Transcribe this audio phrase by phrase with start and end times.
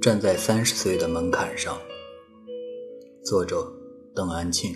[0.00, 1.76] 站在三十岁的门槛上。
[3.24, 3.72] 作者：
[4.14, 4.74] 邓安庆。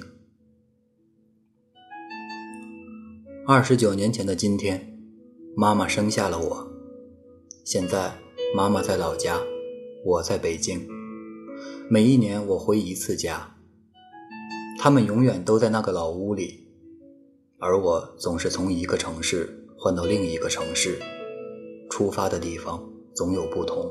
[3.47, 5.01] 二十九年前的今天，
[5.57, 6.71] 妈妈生下了我。
[7.65, 8.13] 现在，
[8.55, 9.41] 妈妈在老家，
[10.05, 10.87] 我在北京。
[11.89, 13.57] 每一年我回一次家，
[14.79, 16.69] 他们永远都在那个老屋里，
[17.59, 20.99] 而我总是从一个城市换到另一个城市，
[21.89, 23.91] 出发的地方总有不同。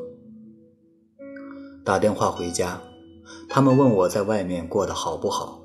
[1.86, 2.82] 打电话回家，
[3.48, 5.62] 他们问我在外面过得好不好，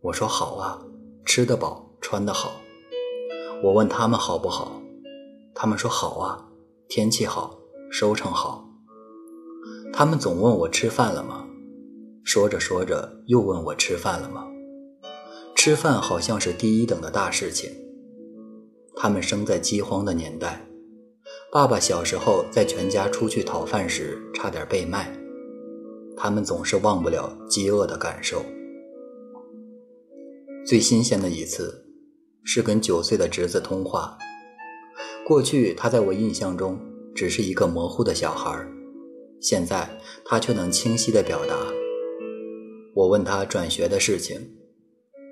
[0.00, 0.78] 我说好啊，
[1.24, 2.52] 吃得饱，穿得好。
[3.62, 4.80] 我问他们好不好，
[5.54, 6.46] 他们说好啊，
[6.88, 7.58] 天气好，
[7.90, 8.68] 收成好。
[9.92, 11.46] 他们总问我吃饭了吗？
[12.24, 14.46] 说着说着又问我吃饭了吗？
[15.54, 17.70] 吃饭好像是第一等的大事情。
[18.96, 20.66] 他们生在饥荒的年代，
[21.50, 25.10] 爸爸小时候在全家出去讨饭时差点被卖。
[26.16, 28.42] 他们总是忘不了饥饿的感受。
[30.66, 31.84] 最新鲜的一次，
[32.42, 34.16] 是跟九岁的侄子通话。
[35.26, 36.78] 过去他在我印象中
[37.14, 38.66] 只是一个模糊的小孩，
[39.40, 41.54] 现在他却能清晰地表达。
[42.94, 44.40] 我问他转学的事情，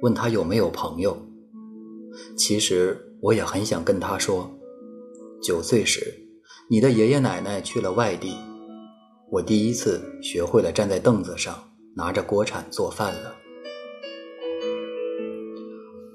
[0.03, 1.17] 问他有没有朋友。
[2.37, 4.51] 其实我也很想跟他说，
[5.43, 6.15] 九岁时，
[6.69, 8.37] 你的爷爷奶奶去了外地。
[9.33, 13.35] 我第一次学会了站在凳子上拿着锅铲做饭了。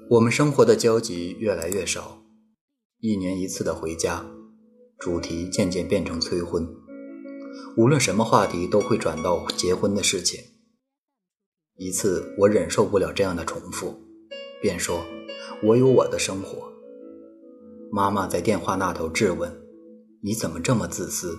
[0.08, 2.22] 我们生活的交集越来越少，
[3.00, 4.24] 一年一次的回家，
[5.00, 6.64] 主题渐渐变成催婚。
[7.76, 10.40] 无论什么话题都会转到结婚的事情。
[11.74, 13.98] 一次我忍受不了这样的重复，
[14.62, 15.04] 便说
[15.64, 16.72] ：“我有我的生活。”
[17.90, 19.52] 妈妈在电话那头质问
[20.22, 21.36] ：“你怎么这么自私？”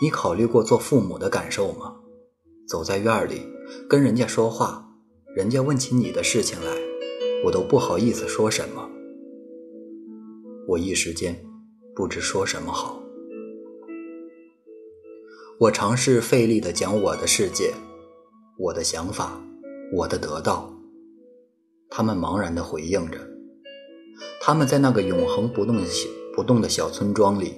[0.00, 1.96] 你考虑过做父母的感受吗？
[2.68, 3.42] 走在院里
[3.88, 4.88] 跟人家说话，
[5.34, 6.76] 人家问起你的事情来，
[7.44, 8.90] 我都不好意思说什么。
[10.66, 11.46] 我一时间
[11.94, 13.00] 不知说什么好。
[15.60, 17.72] 我尝试费力地讲我的世界，
[18.58, 19.40] 我的想法，
[19.92, 20.70] 我的得到。
[21.88, 23.18] 他们茫然地回应着。
[24.40, 27.54] 他们在那个永恒不动的小不动的小村庄里。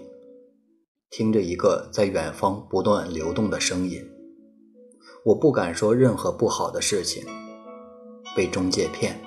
[1.10, 4.06] 听着一个在远方不断流动的声音，
[5.24, 7.24] 我不敢说任何不好的事情。
[8.36, 9.18] 被中介骗，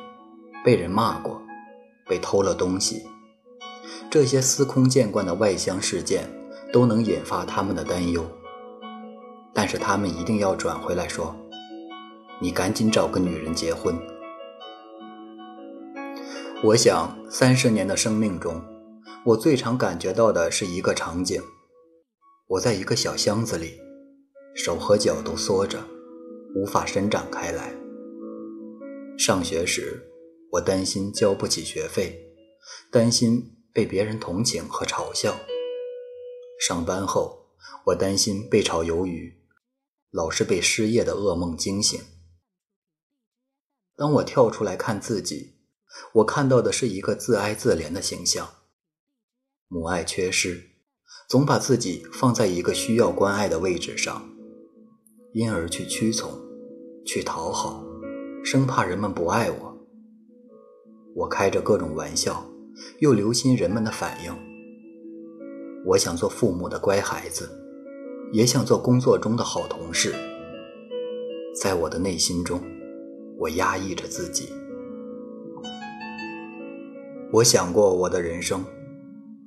[0.63, 1.41] 被人骂过，
[2.07, 3.03] 被偷了东西，
[4.11, 6.29] 这些司空见惯的外乡事件
[6.71, 8.23] 都能引发他们的担忧。
[9.51, 11.35] 但是他们一定要转回来说
[12.39, 13.97] ：“你赶紧找个女人结婚。”
[16.63, 18.61] 我想，三十年的生命中，
[19.25, 21.41] 我最常感觉到的是一个场景。
[22.51, 23.79] 我在一个小箱子里，
[24.53, 25.81] 手和脚都缩着，
[26.53, 27.73] 无法伸展开来。
[29.17, 30.11] 上学时，
[30.51, 32.35] 我担心交不起学费，
[32.91, 35.31] 担心被别人同情和嘲笑；
[36.59, 39.33] 上班后，我担心被炒鱿鱼，
[40.09, 42.01] 老是被失业的噩梦惊醒。
[43.95, 45.55] 当我跳出来看自己，
[46.15, 48.55] 我看到的是一个自哀自怜的形象，
[49.69, 50.70] 母爱缺失。
[51.31, 54.21] 总把自己放在一个需要关爱的位置上，
[55.31, 56.29] 因而去屈从，
[57.05, 57.85] 去讨好，
[58.43, 59.77] 生怕人们不爱我。
[61.15, 62.45] 我开着各种玩笑，
[62.99, 64.33] 又留心人们的反应。
[65.85, 67.49] 我想做父母的乖孩子，
[68.33, 70.13] 也想做工作中的好同事。
[71.55, 72.61] 在我的内心中，
[73.37, 74.49] 我压抑着自己。
[77.31, 78.65] 我想过我的人生，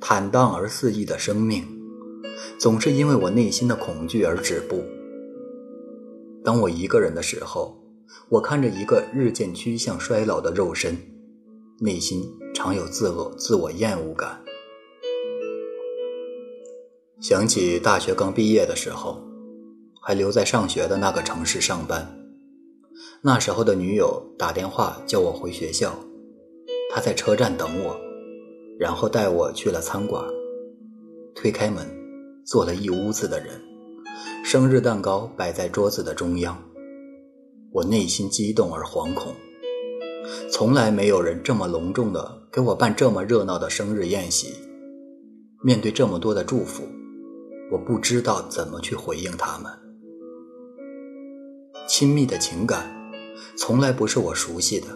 [0.06, 1.64] 坦荡而肆意的生命。
[2.58, 4.84] 总是因为我内心的恐惧而止步。
[6.44, 7.82] 当我一个人的时候，
[8.28, 10.94] 我看着一个日渐趋向衰老的肉身，
[11.80, 12.22] 内心
[12.52, 14.44] 常有自我自我厌恶感。
[17.18, 19.22] 想起大学刚毕业的时候，
[20.02, 22.14] 还留在上学的那个城市上班，
[23.22, 25.98] 那时候的女友打电话叫我回学校，
[26.92, 27.98] 她在车站等我，
[28.78, 30.24] 然后带我去了餐馆，
[31.34, 31.86] 推开门。
[32.46, 33.58] 坐了一屋子的人，
[34.44, 36.62] 生日蛋糕摆在桌子的中央，
[37.72, 39.34] 我内心激动而惶恐。
[40.50, 44.52] 从来没有人这么隆重的给我办这么热闹的生日宴席。
[45.62, 46.82] 面对这么多的祝福，
[47.72, 49.72] 我不知道怎么去回应他们。
[51.88, 52.94] 亲密的情感，
[53.56, 54.88] 从来不是我熟悉的。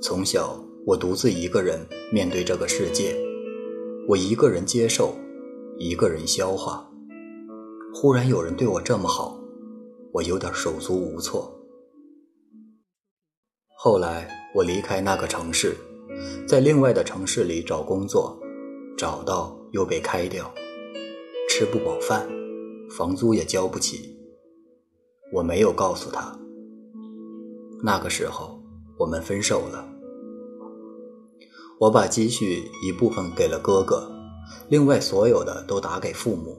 [0.00, 3.16] 从小，我独自一个人面对这个世界，
[4.08, 5.14] 我一个人接受。
[5.78, 6.86] 一个人消化，
[7.94, 9.40] 忽然有人对我这么好，
[10.12, 11.50] 我有点手足无措。
[13.78, 15.74] 后来我离开那个城市，
[16.46, 18.38] 在另外的城市里找工作，
[18.96, 20.52] 找到又被开掉，
[21.48, 22.28] 吃不饱饭，
[22.90, 24.14] 房租也交不起。
[25.32, 26.38] 我没有告诉他。
[27.82, 28.62] 那个时候
[28.98, 29.88] 我们分手了，
[31.82, 34.08] 我把积蓄一部分给了哥哥，
[34.68, 36.56] 另外所有的都打给父母，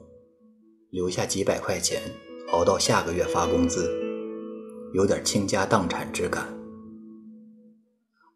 [0.90, 2.02] 留下几百块钱
[2.52, 3.90] 熬到下个月发工资，
[4.92, 6.54] 有点倾家荡产之感。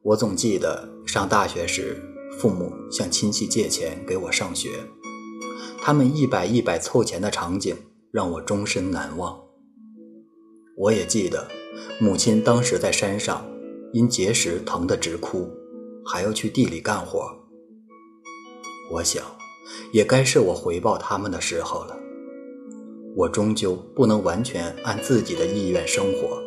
[0.01, 2.03] 我总记得上大学时，
[2.39, 4.71] 父母向亲戚借钱给我上学，
[5.83, 7.77] 他们一百一百凑钱的场景
[8.11, 9.39] 让我终身难忘。
[10.75, 11.47] 我也记得。
[12.01, 13.47] 母亲当时在山上，
[13.93, 15.49] 因结石疼得直哭，
[16.11, 17.31] 还要去地里干活。
[18.91, 19.23] 我想，
[19.93, 21.97] 也该是我回报他们的时候了。
[23.15, 26.43] 我终究不能完全按自己的意愿生活，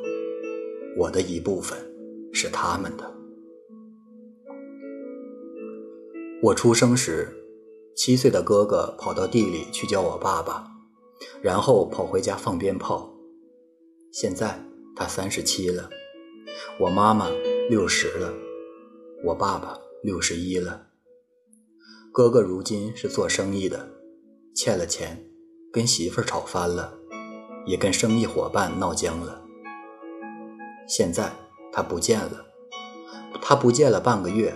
[0.98, 1.78] 我的一部分
[2.34, 3.14] 是他们的。
[6.42, 7.28] 我出生时，
[7.96, 10.66] 七岁的哥哥跑到地里去叫我爸爸，
[11.42, 13.14] 然后跑回家放鞭炮。
[14.12, 14.66] 现在。
[14.94, 15.90] 他三十七了，
[16.78, 17.30] 我妈妈
[17.70, 18.34] 六十了，
[19.24, 20.88] 我爸爸六十一了。
[22.12, 23.88] 哥哥如今是做生意的，
[24.56, 25.24] 欠了钱，
[25.72, 26.92] 跟媳妇儿吵翻了，
[27.66, 29.42] 也跟生意伙伴闹僵了。
[30.88, 31.32] 现在
[31.72, 32.46] 他不见了，
[33.42, 34.54] 他不见了半个月。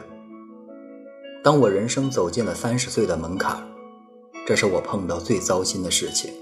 [1.43, 3.63] 当我人生走进了三十岁的门槛，
[4.47, 6.33] 这是我碰到最糟心的事情。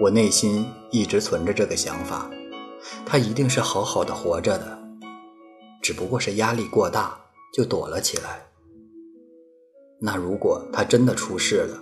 [0.00, 2.30] 我内心一直存着这个想法，
[3.04, 4.85] 他一定是好好的活着的，
[5.86, 7.16] 只不过是压力过大
[7.54, 8.48] 就躲了起来。
[10.00, 11.80] 那如果他真的出事了，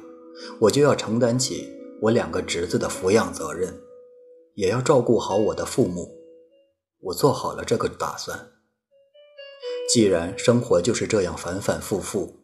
[0.61, 3.81] 我就要承担起我两个侄子的抚养责任，
[4.57, 6.19] 也要照顾好我的父母。
[7.01, 8.53] 我做好了这个打算。
[9.89, 12.41] 既然生活就是这样反反复复，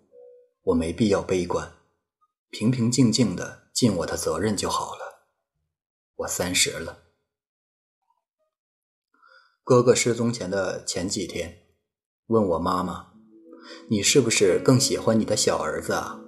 [0.63, 1.75] 我没必要悲观，
[2.49, 5.27] 平平静静的尽我的责任就好了。
[6.17, 7.10] 我三十了。
[9.71, 11.59] 哥哥失踪前的前几天，
[12.27, 13.07] 问我妈妈
[13.87, 16.19] ：“你是不是更喜欢你的小儿子啊？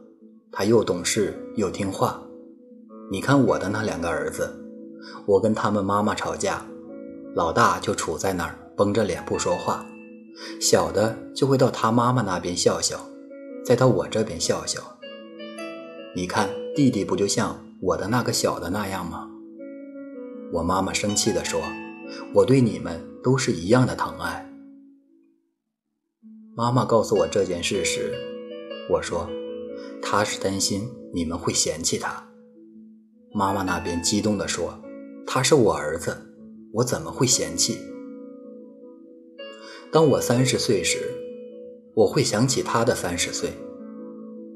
[0.52, 2.22] 他又懂事又听话。
[3.10, 4.48] 你看我的那两个儿子，
[5.26, 6.64] 我跟他们妈妈吵架，
[7.34, 9.84] 老大就杵在那儿绷着脸不说话，
[10.60, 12.96] 小的就会到他妈妈那边笑笑，
[13.64, 14.80] 再到我这边笑笑。
[16.14, 19.28] 你看弟弟不就像我的那个小的那样吗？”
[20.54, 21.60] 我妈妈生气地说
[22.32, 24.48] ：“我对你们都是一样的疼爱。”
[26.56, 28.12] 妈妈告诉我这件事时，
[28.90, 29.28] 我说
[30.02, 32.28] ：“她是担心你们会嫌弃他。”
[33.34, 34.78] 妈妈那边激动地说
[35.26, 36.14] ：“他是我儿子，
[36.74, 37.78] 我怎么会嫌弃？”
[39.90, 40.98] 当我三十岁时，
[41.94, 43.50] 我会想起他的三十岁，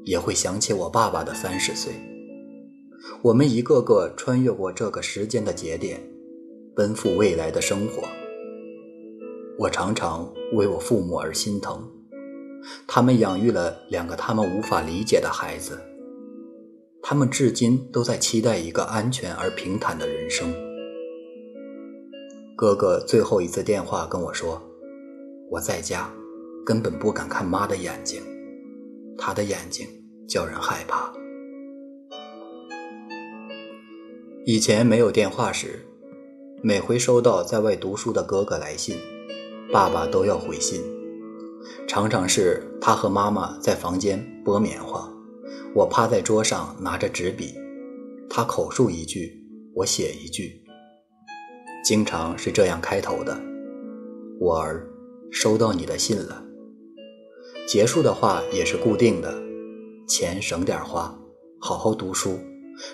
[0.03, 1.93] 也会想起我爸爸的三十岁。
[3.23, 5.99] 我们一个个穿越过这个时间的节点，
[6.75, 8.03] 奔赴未来的生活。
[9.59, 11.81] 我常常为我父母而心疼，
[12.85, 15.81] 他们养育了两个他们无法理解的孩子，
[17.01, 20.53] 他们至今都在期待一个安全而平坦的人生。
[22.55, 24.61] 哥哥最后一次电话跟我说
[25.49, 26.07] ：“我在家，
[26.63, 28.21] 根本不敢看妈的眼睛，
[29.17, 29.87] 她的眼睛
[30.27, 31.11] 叫人害怕。”
[34.45, 35.83] 以前没有电话时，
[36.61, 38.95] 每回收到在外读书的哥哥来信，
[39.71, 40.81] 爸爸都要回信。
[41.87, 45.11] 常常是他和妈妈在房间剥棉花，
[45.73, 47.53] 我趴在桌上拿着纸笔，
[48.29, 49.43] 他口述一句，
[49.75, 50.63] 我写一句。
[51.83, 53.39] 经常是这样开头的
[54.39, 54.87] ：“我儿，
[55.31, 56.43] 收到你的信了。”
[57.67, 59.33] 结束的话也是固定的
[60.07, 61.17] ：“钱省点花，
[61.59, 62.39] 好好读书。”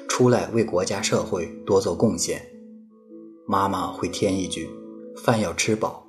[0.08, 2.42] 出来为国家社会多做贡献，
[3.46, 4.70] 妈妈会添一句
[5.18, 6.03] ：“饭要吃饱。”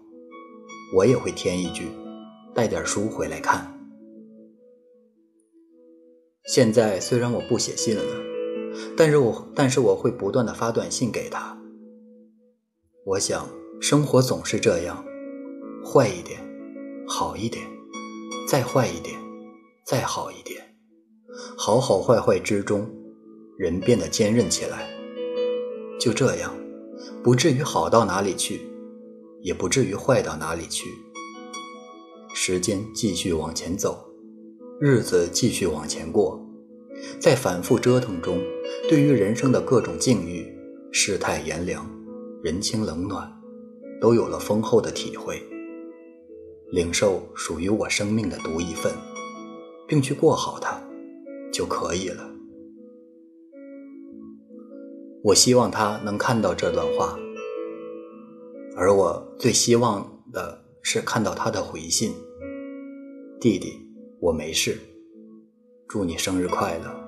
[0.93, 1.88] 我也会添一句
[2.55, 3.71] ：“带点书回来看。”
[6.47, 8.03] 现在虽然我不写信了，
[8.97, 11.59] 但是我但是我会不断的发短信给他。
[13.07, 13.49] 我想
[13.81, 15.05] 生活总是这样，
[15.85, 16.38] 坏一点，
[17.09, 17.67] 好一点，
[18.49, 19.19] 再坏一点，
[19.85, 20.76] 再好一点，
[21.57, 22.88] 好好坏坏之中。
[23.57, 24.91] 人变得坚韧起来，
[26.00, 26.53] 就这样，
[27.23, 28.69] 不至于好到哪里去，
[29.45, 30.89] 也不至于坏到哪里去。
[32.35, 34.09] 时间继续往前走，
[34.81, 36.43] 日子继续往前过，
[37.21, 38.41] 在反复折腾中，
[38.89, 40.51] 对于人生的各种境遇、
[40.91, 41.89] 世态炎凉、
[42.43, 43.31] 人情冷暖，
[44.01, 45.43] 都有了丰厚的体会，
[46.73, 48.91] 领受属于我生命的独一份，
[49.87, 50.83] 并去过好它，
[51.53, 52.31] 就可以了。
[55.23, 57.19] 我希望他能看到这段话，
[58.76, 62.12] 而我最希望的是看到他的回信。
[63.40, 63.81] 弟弟，
[64.21, 64.78] 我没事，
[65.87, 67.04] 祝你生日快乐。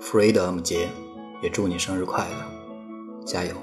[0.00, 0.88] Freedom 杰，
[1.42, 3.54] 也祝你生日快乐，加油！